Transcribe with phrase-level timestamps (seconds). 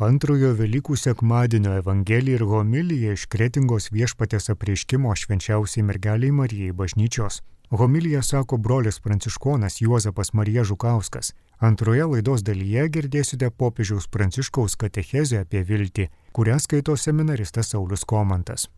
[0.00, 7.42] Antrojo Velykų sekmadienio Evangelija ir homilija iš kretingos viešpatės apreiškimo švenčiausiai mergeliai Marijai bažnyčios.
[7.68, 11.34] Homilija sako brolis pranciškonas Juozapas Marija Žukauskas.
[11.58, 18.70] Antroje laidos dalyje girdėsite popiežiaus pranciškaus katechezę apie viltį, kurią skaito seminaristas Saulis Komantas.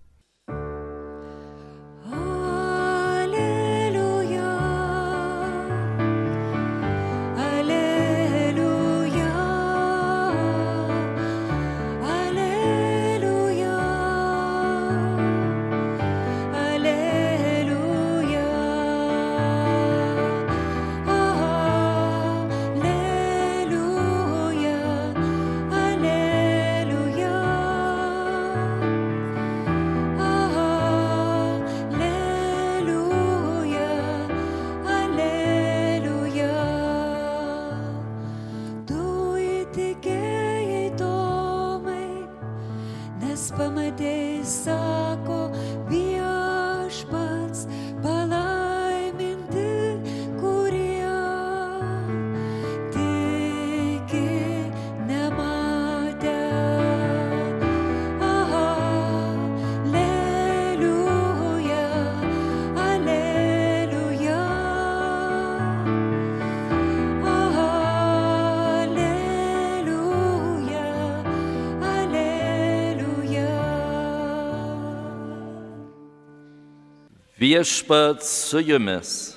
[77.52, 79.36] Viešpat su jumis.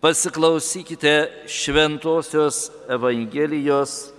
[0.00, 1.14] Pasiklausykite
[1.46, 4.12] Šventojios Evangelijos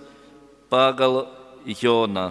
[0.68, 1.24] pagal
[1.64, 2.26] Joną.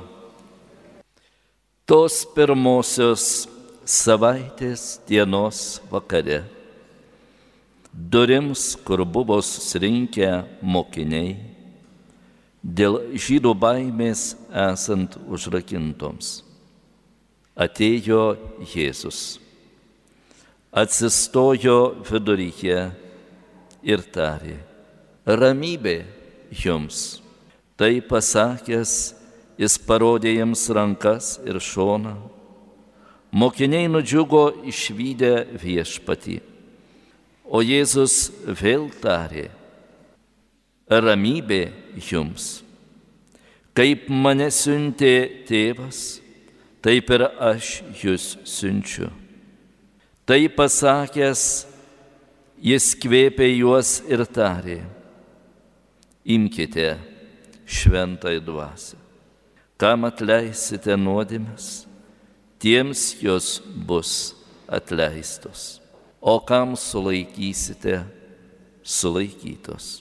[1.90, 3.48] Tos pirmosios
[3.86, 6.44] savaitės dienos vakare.
[7.94, 11.38] Durims, kur buvo susirinkę mokiniai,
[12.62, 14.36] dėl žydų baimės
[14.70, 16.44] esant užrakintoms,
[17.58, 18.28] atėjo
[18.76, 19.43] Jėzus
[20.74, 22.80] atsistojo viduryje
[23.86, 24.58] ir tarė,
[25.26, 26.00] ramybė
[26.64, 27.22] jums.
[27.78, 28.94] Tai pasakęs,
[29.58, 32.16] jis parodė jiems rankas ir šoną.
[33.34, 36.38] Mokiniai nudžiugo išvykę viešpatį.
[37.50, 39.50] O Jėzus vėl tarė,
[40.90, 41.64] ramybė
[42.10, 42.62] jums.
[43.74, 46.22] Kaip mane siuntė tėvas,
[46.86, 49.10] taip ir aš jūs siunčiu.
[50.24, 51.66] Tai pasakęs,
[52.64, 54.78] jis kvėpė juos ir tarė,
[56.24, 56.94] imkite
[57.68, 58.96] šventai dvasę,
[59.76, 61.84] kam atleisite nuodėmes,
[62.56, 64.32] tiems jos bus
[64.72, 65.82] atleistos,
[66.24, 68.06] o kam sulaikysite,
[68.80, 70.00] sulaikytos.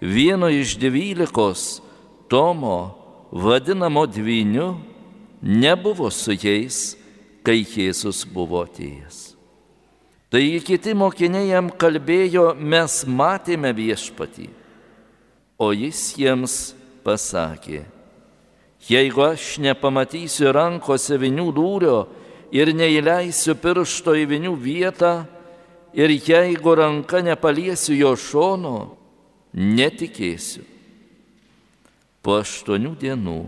[0.00, 1.82] Vieno iš dvylikos
[2.32, 2.94] Tomo,
[3.28, 4.70] vadinamo dvyniu,
[5.42, 6.94] nebuvo su jais,
[7.44, 9.39] kai Jėzus buvo atėjęs.
[10.30, 14.46] Taigi kiti mokiniai jam kalbėjo, mes matėme viešpatį.
[15.58, 16.54] O jis jiems
[17.04, 17.82] pasakė,
[18.86, 21.98] jeigu aš nepamatysiu rankose vinių dūrio
[22.54, 25.12] ir neįleisiu piršto į vinių vietą,
[25.92, 28.76] ir jeigu ranka nepaliesiu jo šono,
[29.52, 30.62] netikėsiu.
[32.22, 33.38] Po aštuonių dienų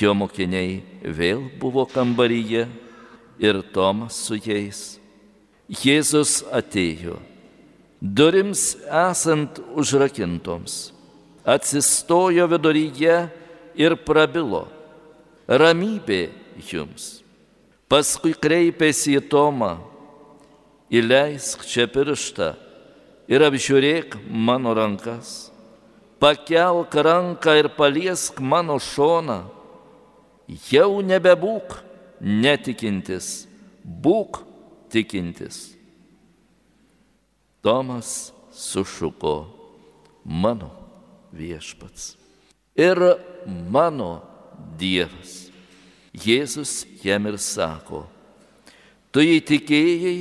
[0.00, 2.66] jo mokiniai vėl buvo kambaryje
[3.38, 4.97] ir Tomas su jais.
[5.68, 7.18] Jėzus atėjo,
[8.00, 10.94] durims esant užrakintoms,
[11.44, 13.16] atsistojo viduryje
[13.76, 14.62] ir prabilo,
[15.44, 16.30] ramybė
[16.70, 17.18] jums.
[17.84, 19.74] Paskui kreipėsi į Tomą,
[20.88, 22.54] įleisk čia pirštą
[23.28, 25.52] ir apžiūrėk mano rankas,
[26.16, 29.42] pakelk ranką ir paliesk mano šoną,
[30.72, 31.82] jau nebebūk
[32.24, 33.44] netikintis,
[33.84, 34.47] būk
[34.90, 35.72] tikintis.
[37.62, 39.34] Tomas sušuko
[40.24, 40.70] mano
[41.32, 42.14] viešpats
[42.78, 42.98] ir
[43.46, 44.22] mano
[44.78, 45.50] Dievas.
[46.18, 48.06] Jėzus jam ir sako,
[49.14, 50.16] tu įtikėjai,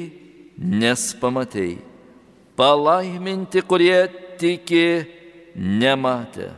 [0.58, 1.80] nes pamatėjai,
[2.58, 4.06] palaiminti, kurie
[4.38, 5.08] tiki,
[5.58, 6.52] nematė.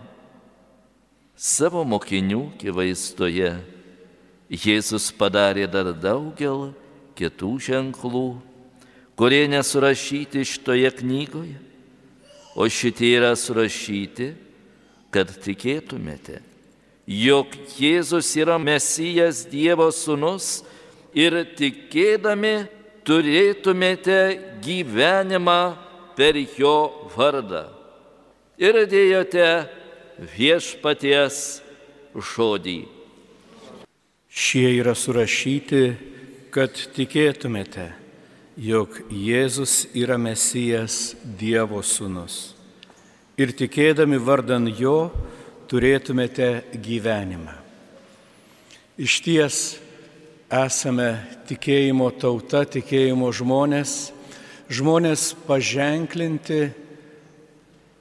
[1.40, 3.54] Savo mokinių kivaizdoje
[4.50, 6.74] Jėzus padarė dar daugel
[7.20, 8.28] kitų ženklų,
[9.20, 11.58] kurie nesurašyti šitoje knygoje,
[12.56, 14.32] o šitie yra surašyti,
[15.12, 16.40] kad tikėtumėte,
[17.10, 20.62] jog Jėzus yra Mesijas Dievo sūnus
[21.18, 22.70] ir tikėdami
[23.08, 24.20] turėtumėte
[24.62, 25.62] gyvenimą
[26.18, 26.76] per jo
[27.16, 27.66] vardą.
[28.60, 29.50] Ir dėjote
[30.36, 31.62] viešpaties
[32.14, 32.80] žodį.
[34.30, 35.84] Šie yra surašyti,
[36.54, 37.90] kad tikėtumėte,
[38.60, 42.56] jog Jėzus yra Mesijas Dievo sūnus.
[43.40, 45.12] Ir tikėdami vardan Jo
[45.70, 47.54] turėtumėte gyvenimą.
[49.00, 49.60] Iš ties
[50.52, 51.14] esame
[51.48, 54.10] tikėjimo tauta, tikėjimo žmonės,
[54.68, 56.66] žmonės paženklinti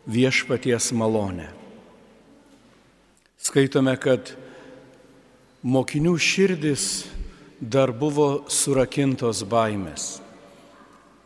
[0.08, 1.52] viešpaties malonę.
[3.38, 4.32] Skaitome, kad
[5.62, 6.88] mokinių širdis
[7.60, 10.18] dar buvo surakintos baimės.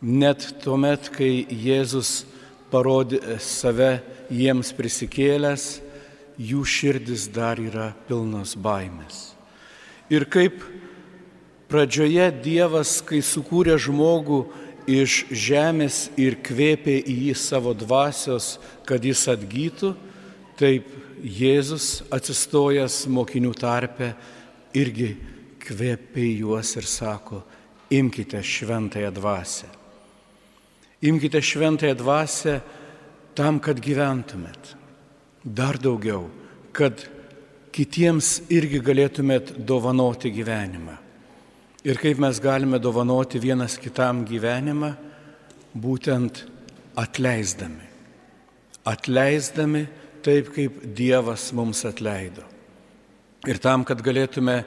[0.01, 2.25] Net tuomet, kai Jėzus
[2.73, 4.01] parodė save
[4.33, 5.67] jiems prisikėlęs,
[6.41, 9.31] jų širdis dar yra pilnos baimės.
[10.11, 10.57] Ir kaip
[11.71, 14.43] pradžioje Dievas, kai sukūrė žmogų
[14.89, 18.57] iš žemės ir kvėpė į jį savo dvasios,
[18.89, 19.93] kad jis atgytų,
[20.59, 20.89] taip
[21.23, 24.09] Jėzus atsistojęs mokinių tarpe
[24.75, 25.13] irgi
[25.63, 27.41] kvėpė į juos ir sako,
[27.93, 29.69] imkite šventąją dvasę.
[31.03, 32.59] Imkite šventąją dvasę
[33.35, 34.75] tam, kad gyventumėt.
[35.43, 36.29] Dar daugiau,
[36.71, 37.05] kad
[37.73, 40.99] kitiems irgi galėtumėt dovanoti gyvenimą.
[41.83, 44.93] Ir kaip mes galime dovanoti vienas kitam gyvenimą,
[45.75, 46.45] būtent
[46.95, 47.89] atleisdami.
[48.87, 49.83] Atleisdami
[50.23, 52.45] taip, kaip Dievas mums atleido.
[53.43, 54.61] Ir tam, kad galėtume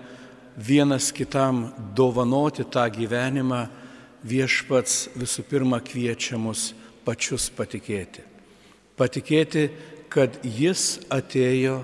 [0.57, 3.67] vienas kitam dovanoti tą gyvenimą,
[4.27, 6.73] viešpats visų pirma kviečia mus
[7.07, 8.25] pačius patikėti.
[8.97, 9.69] Patikėti,
[10.09, 11.83] kad Jis atėjo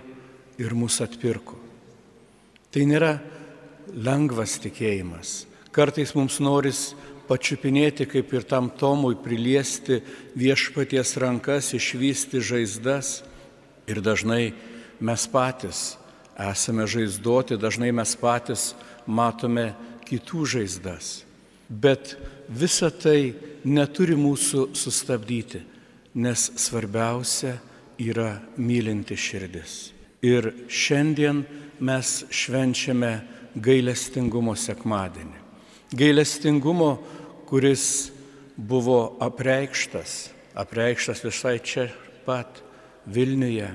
[0.58, 1.58] ir mus atpirko.
[2.72, 3.12] Tai nėra
[3.92, 5.42] lengvas tikėjimas.
[5.72, 6.92] Kartais mums noris
[7.28, 10.00] pačiupinėti, kaip ir tam Tomui, priliesti
[10.38, 13.20] viešpaties rankas, išvysti žaizdas,
[13.86, 14.52] Ir dažnai
[15.02, 15.96] mes patys
[16.50, 18.72] esame žaizdoti, dažnai mes patys
[19.06, 19.72] matome
[20.06, 21.22] kitų žaizdas.
[21.68, 22.16] Bet
[22.48, 23.34] visa tai
[23.64, 25.62] neturi mūsų sustabdyti,
[26.14, 27.56] nes svarbiausia
[28.02, 29.92] yra mylinti širdis.
[30.22, 31.42] Ir šiandien
[31.82, 33.12] mes švenčiame
[33.56, 35.40] gailestingumo sekmadienį.
[35.92, 36.92] Gailestingumo,
[37.48, 38.12] kuris
[38.56, 41.88] buvo apreikštas, apreikštas visai čia
[42.26, 42.62] pat
[43.02, 43.66] Vilniuje,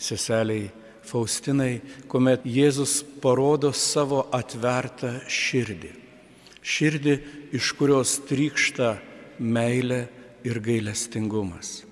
[0.00, 0.70] seseliai
[1.04, 5.92] Faustinai, kuomet Jėzus parodo savo atvertą širdį.
[6.64, 7.16] Širdį,
[7.56, 8.94] iš kurios trykšta
[9.38, 10.06] meilė
[10.46, 11.82] ir gailestingumas.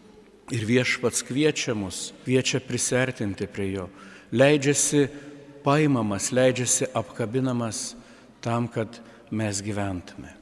[0.52, 3.88] Ir viešpats kviečia mus, kviečia prisertinti prie jo,
[4.32, 5.06] leidžiasi
[5.64, 7.92] paimamas, leidžiasi apkabinamas
[8.44, 9.00] tam, kad
[9.30, 10.32] mes gyventume.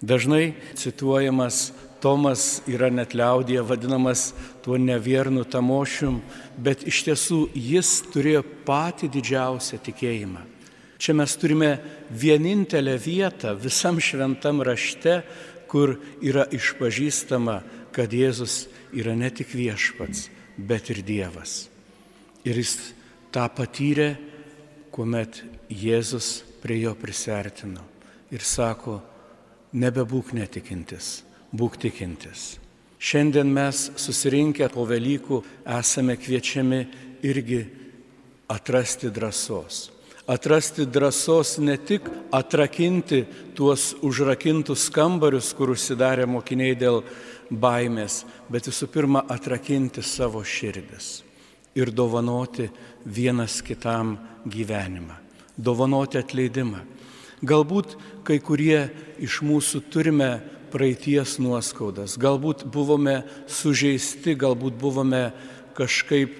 [0.00, 1.70] Dažnai cituojamas
[2.00, 4.30] Tomas yra net liaudėje vadinamas
[4.64, 6.20] tuo neviernu tamošium,
[6.56, 10.46] bet iš tiesų jis turėjo patį didžiausią tikėjimą.
[11.00, 11.70] Čia mes turime
[12.12, 15.20] vienintelę vietą visam šventam rašte,
[15.70, 17.60] kur yra išpažįstama,
[17.94, 21.70] kad Jėzus yra ne tik viešpats, bet ir Dievas.
[22.44, 22.92] Ir jis
[23.32, 24.14] tą patyrė,
[24.92, 27.84] kuomet Jėzus prie jo prisertino
[28.30, 29.00] ir sako,
[29.72, 31.20] nebebūk netikintis
[31.52, 32.58] būk tikintis.
[33.00, 35.40] Šiandien mes susirinkę po Velykų
[35.78, 36.80] esame kviečiami
[37.24, 37.62] irgi
[38.50, 39.88] atrasti drąsos.
[40.30, 43.24] Atrasti drąsos ne tik atrakinti
[43.56, 47.00] tuos užrakintus kambarius, kur užsidarė mokiniai dėl
[47.50, 48.22] baimės,
[48.52, 51.22] bet visų pirma atrakinti savo širdis
[51.74, 52.68] ir dovanoti
[53.06, 55.16] vienas kitam gyvenimą,
[55.56, 56.84] dovanoti atleidimą.
[57.40, 57.96] Galbūt
[58.26, 58.90] kai kurie
[59.22, 60.30] iš mūsų turime
[60.70, 65.30] praeities nuoskaudas, galbūt buvome sužeisti, galbūt buvome
[65.76, 66.32] kažkaip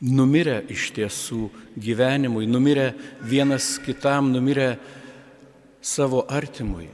[0.00, 2.92] numirę iš tiesų gyvenimui, numirę
[3.22, 4.74] vienas kitam, numirę
[5.80, 6.88] savo artimui.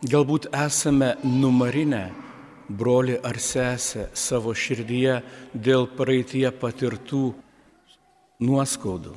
[0.00, 2.08] Galbūt esame numarinę
[2.70, 5.20] broli ar sesę savo širdyje
[5.54, 7.24] dėl praeitie patirtų
[8.40, 9.14] nuoskaudų.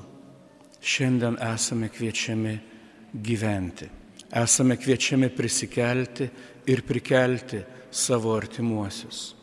[0.83, 2.57] Šiandien esame kviečiami
[3.13, 3.87] gyventi.
[4.33, 6.27] Esame kviečiami prisikelti
[6.67, 9.33] ir prikelti savo artimuosius.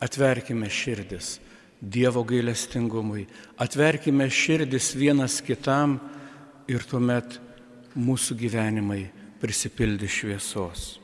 [0.00, 1.38] Atverkime širdis
[1.80, 6.00] Dievo gailestingumui, atverkime širdis vienas kitam
[6.66, 7.36] ir tuomet
[7.94, 9.04] mūsų gyvenimai
[9.38, 10.96] prisipildi šviesos.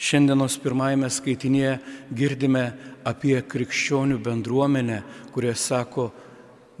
[0.00, 1.74] Šiandienos pirmajame skaitinėje
[2.16, 2.64] girdime
[3.04, 5.02] apie krikščionių bendruomenę,
[5.36, 6.08] kurie sako,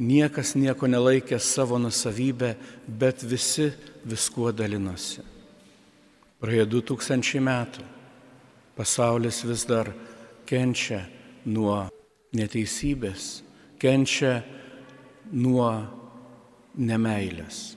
[0.00, 2.54] niekas nieko nelaikė savo nusavybę,
[2.88, 3.68] bet visi
[4.08, 5.20] viskuo dalinosi.
[6.40, 7.84] Praėjo du tūkstančiai metų
[8.76, 9.90] pasaulis vis dar
[10.46, 11.04] kenčia
[11.46, 11.88] nuo
[12.36, 13.42] neteisybės,
[13.80, 14.40] kenčia
[15.32, 15.70] nuo
[16.78, 17.76] nemailės.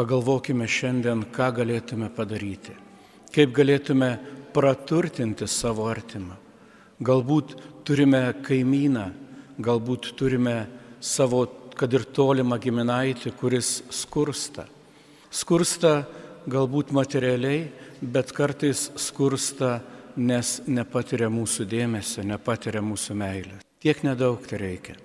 [0.00, 2.72] Pagalvokime šiandien, ką galėtume padaryti,
[3.34, 4.14] kaip galėtume
[4.54, 6.38] praturtinti savo artimą.
[7.00, 7.54] Galbūt
[7.88, 9.10] turime kaimyną,
[9.60, 10.66] galbūt turime
[11.00, 11.46] savo,
[11.76, 14.66] kad ir tolimą giminaitį, kuris skursta.
[15.32, 16.02] Skursta
[16.50, 17.68] galbūt materialiai,
[18.00, 19.80] bet kartais skursta,
[20.16, 23.66] nes nepatiria mūsų dėmesio, nepatiria mūsų meilės.
[23.80, 24.96] Tiek nedaug tai reikia.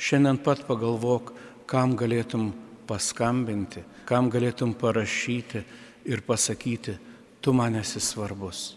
[0.00, 1.32] Šiandien pat pagalvok,
[1.66, 2.52] kam galėtum
[2.88, 5.64] paskambinti, kam galėtum parašyti
[6.08, 6.96] ir pasakyti,
[7.40, 8.76] tu man esi svarbus,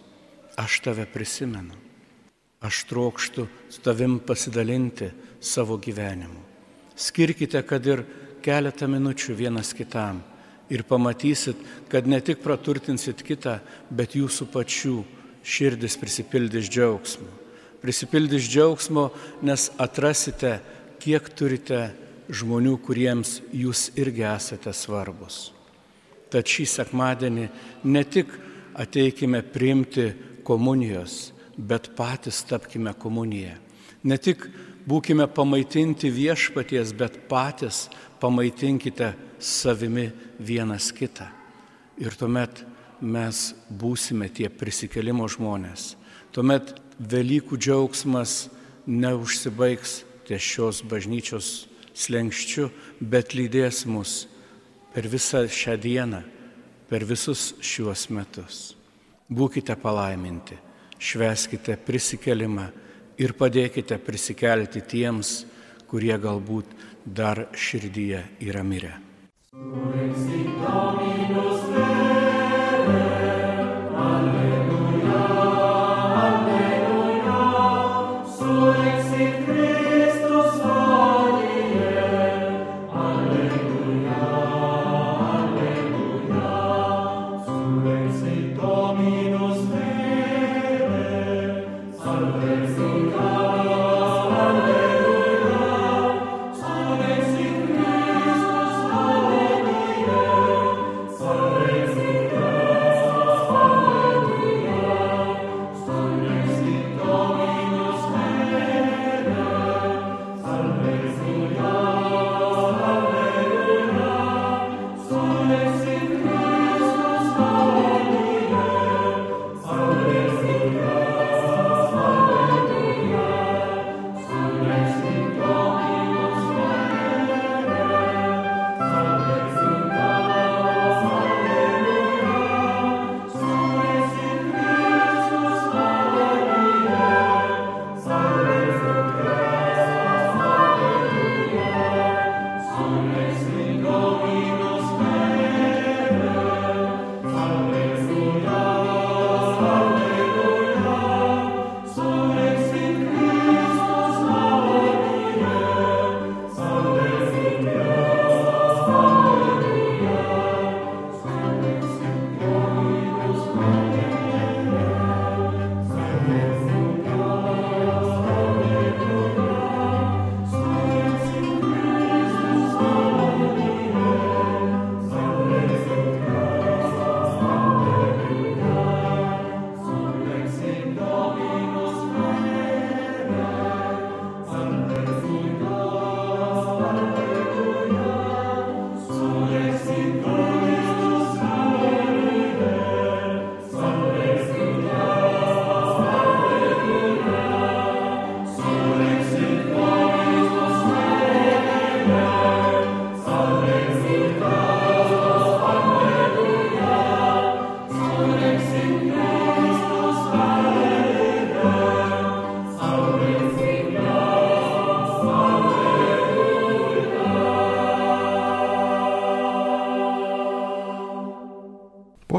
[0.60, 1.76] aš tave prisimenu,
[2.64, 6.44] aš trokštų su tavim pasidalinti savo gyvenimu.
[6.98, 8.04] Skirkite, kad ir
[8.44, 10.24] keletą minučių vienas kitam
[10.70, 11.60] ir pamatysit,
[11.92, 13.60] kad ne tik praturtinsit kitą,
[13.90, 14.96] bet jūsų pačių
[15.48, 17.30] širdis prisipildys džiaugsmo.
[17.82, 19.10] Prisipildys džiaugsmo,
[19.46, 20.58] nes atrasite,
[21.00, 21.92] kiek turite
[22.28, 25.52] žmonių, kuriems jūs irgi esate svarbus.
[26.28, 27.48] Tad šį sekmadienį
[27.88, 28.34] ne tik
[28.76, 30.10] ateikime priimti
[30.48, 33.56] komunijos, bet patys tapkime komuniją.
[34.04, 34.44] Ne tik
[34.88, 37.88] būkime pamaitinti viešpaties, bet patys
[38.22, 41.28] pamaitinkite savimi vienas kitą.
[41.98, 42.64] Ir tuomet
[43.02, 45.96] mes būsime tie prisikelimo žmonės.
[46.34, 48.48] Tuomet Velykų džiaugsmas
[48.90, 54.24] neužsibaigs ties šios bažnyčios slengščiu, bet lydės mus
[54.94, 56.24] per visą šią dieną,
[56.90, 58.74] per visus šiuos metus.
[59.30, 60.58] Būkite palaiminti,
[60.98, 62.70] šveskite prisikelimą
[63.22, 65.44] ir padėkite prisikelti tiems,
[65.86, 66.74] kurie galbūt
[67.06, 69.07] dar širdyje yra mirę.
[70.62, 71.57] Domino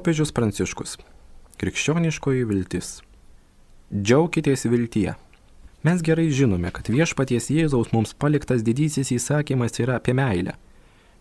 [0.09, 0.95] Popiežius Pranciškus.
[1.61, 2.87] Krikščioniškoji viltis.
[3.93, 5.13] Džiaukitės viltyje.
[5.85, 10.55] Mes gerai žinome, kad viešpaties Jėzaus mums paliktas didysis įsakymas yra apie meilę.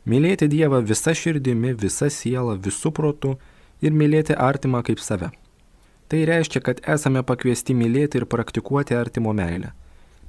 [0.07, 3.33] Mylėti Dievą visa širdimi, visa siela, visų protų
[3.83, 5.33] ir mylėti artimą kaip save.
[6.07, 9.75] Tai reiškia, kad esame pakviesti mylėti ir praktikuoti artimo meilę.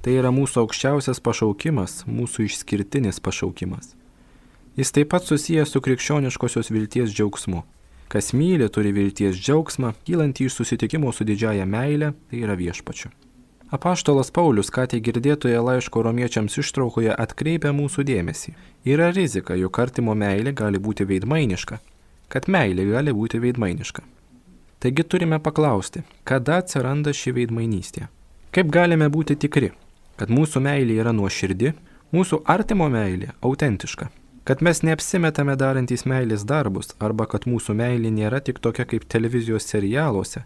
[0.03, 3.95] Tai yra mūsų aukščiausias pašaukimas, mūsų išskirtinis pašaukimas.
[4.75, 7.63] Jis taip pat susijęs su krikščioniškosios vilties džiaugsmu.
[8.09, 13.11] Kas myli, turi vilties džiaugsmą, kylantį iš susitikimo su didžiaja meile, tai yra viešpačiu.
[13.69, 18.55] Apaštalas Paulius, ką tik girdėtoje laiško romiečiams ištraukoje, atkreipia mūsų dėmesį.
[18.89, 21.77] Yra rizika, jog artimo meilė gali būti veidmainiška,
[22.33, 24.01] kad meilė gali būti veidmainiška.
[24.81, 28.07] Taigi turime paklausti, kada atsiranda ši veidmainystė.
[28.49, 29.69] Kaip galime būti tikri,
[30.17, 31.75] kad mūsų meilė yra nuoširdi,
[32.09, 34.09] mūsų artimo meilė autentiška,
[34.49, 39.67] kad mes neapsimetame darantys meilės darbus arba kad mūsų meilė nėra tik tokia kaip televizijos
[39.69, 40.41] serialuose,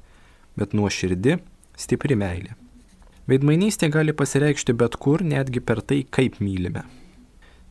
[0.59, 1.37] bet nuoširdi,
[1.79, 2.57] stipri meilė.
[3.31, 6.83] Veidmainystė gali pasireikšti bet kur, netgi per tai, kaip mylime.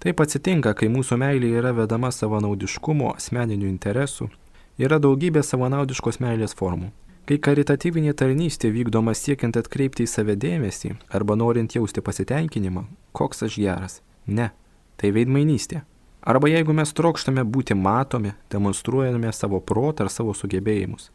[0.00, 4.30] Taip atsitinka, kai mūsų meilė yra vedama savanaudiškumo, asmeninių interesų,
[4.80, 6.94] yra daugybė savanaudiškos meilės formų.
[7.28, 13.60] Kai karitatyvinė tarnystė vykdoma siekiant atkreipti į save dėmesį arba norint jausti pasitenkinimą, koks aš
[13.68, 14.00] geras.
[14.24, 14.54] Ne,
[14.96, 15.84] tai veidmainystė.
[16.22, 21.10] Arba jeigu mes trokštame būti matomi, demonstruojame savo protą ar savo sugebėjimus.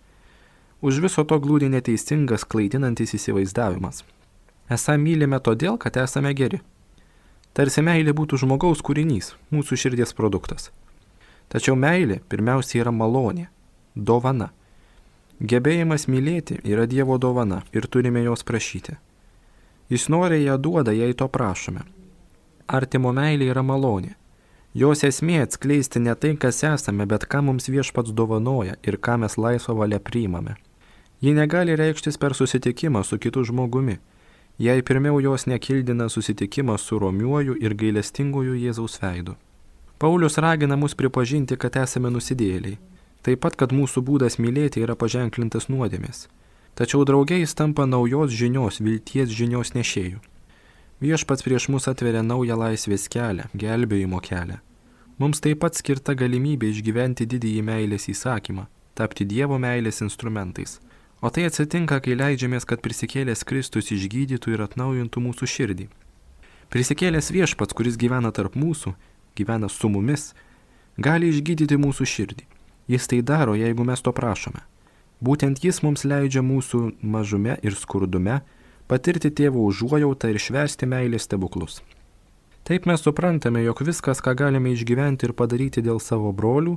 [0.82, 4.04] Už viso to glūdi neteisingas, klaidinantis įsivaizdavimas,
[4.68, 6.60] Esą mylime todėl, kad esame geri.
[7.56, 10.72] Tarsi meilė būtų žmogaus kūrinys, mūsų širdies produktas.
[11.48, 13.48] Tačiau meilė pirmiausia yra malonė,
[13.96, 14.50] dovana.
[15.40, 18.98] Gebėjimas mylėti yra Dievo dovana ir turime jos prašyti.
[19.88, 21.86] Jis nori ją duoda, jei to prašome.
[22.68, 24.18] Artimo meilė yra malonė.
[24.74, 29.38] Jos esmė atskleisti ne tai, kas esame, bet ką mums viešpats dovanoja ir ką mes
[29.38, 30.56] laisvo valia priimame.
[31.22, 33.98] Ji negali reikštis per susitikimą su kitu žmogumi
[34.58, 39.36] jei pirmiau jos nekildina susitikimas su romiuoju ir gailestinguoju Jėzaus veidu.
[39.98, 42.78] Paulius ragina mus pripažinti, kad esame nusidėliai,
[43.22, 46.28] taip pat, kad mūsų būdas mylėti yra paženklintas nuodėmės.
[46.78, 50.20] Tačiau draugiai jis tampa naujos žinios, vilties žinios nešėjų.
[51.02, 54.58] Viešpats prieš mus atveria naują laisvės kelią, gelbėjimo kelią.
[55.18, 60.80] Mums taip pat skirta galimybė išgyventi didįjį meilės įsakymą, tapti Dievo meilės instrumentais
[61.22, 65.88] O tai atsitinka, kai leidžiamės, kad prisikėlęs Kristus išgydytų ir atnaujintų mūsų širdį.
[66.70, 68.94] Prisikėlęs viešpats, kuris gyvena tarp mūsų,
[69.40, 70.36] gyvena su mumis,
[71.02, 72.46] gali išgydyti mūsų širdį.
[72.94, 74.62] Jis tai daro, jeigu mes to prašome.
[75.18, 78.44] Būtent jis mums leidžia mūsų mažume ir skurdume
[78.88, 81.82] patirti tėvo užuojautą ir švesti meilės stebuklus.
[82.68, 86.76] Taip mes suprantame, jog viskas, ką galime išgyventi ir padaryti dėl savo brolių,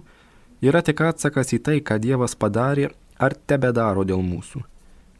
[0.62, 4.62] yra tik atsakas į tai, ką Dievas padarė ar tebedaro dėl mūsų.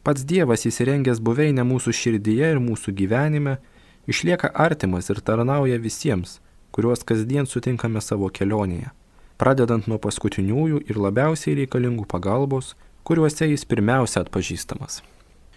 [0.01, 3.59] Pats Dievas įsirengęs buveinę mūsų širdyje ir mūsų gyvenime,
[4.07, 6.39] išlieka artimas ir tarnauja visiems,
[6.71, 8.89] kuriuos kasdien sutinkame savo kelionėje,
[9.37, 15.01] pradedant nuo paskutiniųjų ir labiausiai reikalingų pagalbos, kuriuose jis pirmiausia atpažįstamas.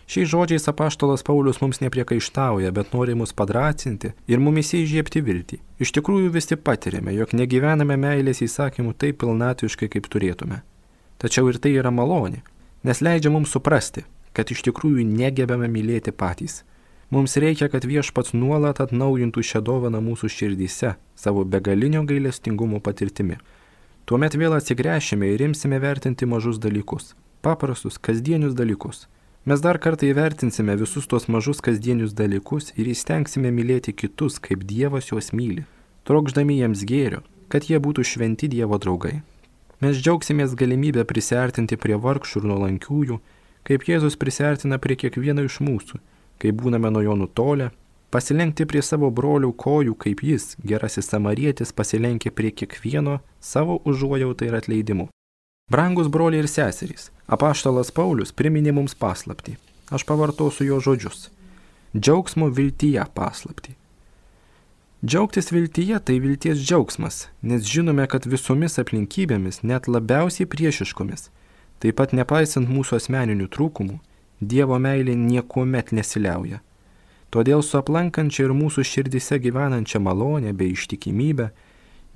[0.06, 5.58] Šiais žodžiais apaštalas Paulius mums nepriekaištauja, bet nori mus padracinti ir mumis įžiepti viltį.
[5.80, 10.60] Iš tikrųjų visi patiriame, jog negyvename meilės įsakymų taip pilnatviškai, kaip turėtume.
[11.18, 12.42] Tačiau ir tai yra malonė,
[12.84, 14.04] nes leidžia mums suprasti,
[14.36, 16.60] kad iš tikrųjų negebame mylėti patys.
[17.14, 23.38] Mums reikia, kad viešpats nuolat atnaujintų šią dovaną mūsų širdyse savo begalinio gailestingumo patirtimi.
[24.04, 29.06] Tuomet vėl atsigręšime ir imsime vertinti mažus dalykus, paprastus, kasdienius dalykus.
[29.44, 35.10] Mes dar kartą įvertinsime visus tuos mažus kasdienius dalykus ir įstengsime mylėti kitus, kaip Dievas
[35.10, 35.66] juos myli,
[36.08, 37.20] trokšdami jiems gėrio,
[37.52, 39.18] kad jie būtų šventi Dievo draugai.
[39.84, 43.18] Mes džiaugsimės galimybę prisartinti prie vargšų ir nuolankiųjų,
[43.68, 46.00] kaip Jėzus prisartina prie kiekvieno iš mūsų,
[46.40, 47.68] kai būname nuo jo nutolę,
[48.16, 54.56] pasilenkti prie savo brolių kojų, kaip jis, gerasis samarietis, pasilenkė prie kiekvieno savo užuojautą ir
[54.62, 55.10] atleidimu.
[55.74, 59.56] Brangus broliai ir seserys, apaštalas Paulius priminė mums paslapti.
[59.90, 61.30] Aš pavartosiu jo žodžius.
[61.96, 63.72] Džiaugsmo viltyje paslapti.
[65.04, 71.30] Džiaugtis viltyje tai vilties džiaugsmas, nes žinome, kad visomis aplinkybėmis, net labiausiai priešiškomis,
[71.80, 73.98] taip pat nepaisant mūsų asmeninių trūkumų,
[74.44, 76.58] Dievo meilė niekuomet nesiliauja.
[77.32, 81.50] Todėl su aplankančia ir mūsų širdise gyvenančia malonė bei ištikimybė,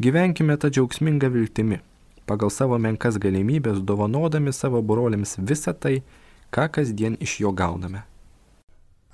[0.03, 1.79] gyvenkime tą džiaugsmingą viltimi,
[2.29, 6.03] pagal savo menkas galimybės dovanodami savo broliams visą tai,
[6.55, 8.05] ką kasdien iš jo gauname.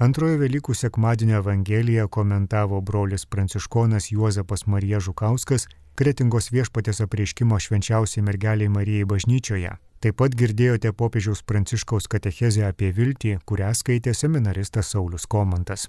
[0.02, 8.72] Antrojo Velykų sekmadienio Evangeliją komentavo brolis pranciškonas Juozapas Marija Žukauskas Kretingos viešpatės apreiškimo švenčiausiai mergeliai
[8.76, 9.76] Marijai bažnyčioje.
[10.02, 15.86] Taip pat girdėjote popiežiaus pranciškaus katechezę apie viltį, kurią skaitė seminaristas Saulis Komantas.